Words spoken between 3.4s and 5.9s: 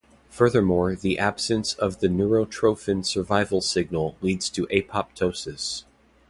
signal leads to apoptosis.